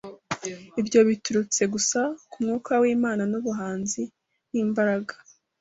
[0.81, 1.99] Ibyo biturutse gusa
[2.31, 4.03] ku mwuka w'Imana n'ubuhanzi
[4.51, 5.13] n'imbaraga